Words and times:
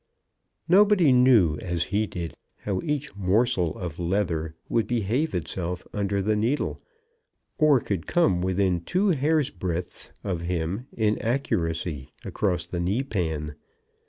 Nobody 0.67 1.11
knew 1.11 1.59
as 1.59 1.83
he 1.93 2.07
did 2.07 2.33
how 2.61 2.81
each 2.81 3.15
morsel 3.15 3.77
of 3.77 3.99
leather 3.99 4.55
would 4.67 4.87
behave 4.87 5.35
itself 5.35 5.85
under 5.93 6.23
the 6.23 6.35
needle, 6.35 6.79
or 7.59 7.79
could 7.79 8.07
come 8.07 8.41
within 8.41 8.81
two 8.81 9.09
hairbreadths 9.11 10.09
of 10.23 10.41
him 10.41 10.87
in 10.91 11.19
accuracy 11.19 12.13
across 12.25 12.65
the 12.65 12.79
kneepan. 12.79 13.53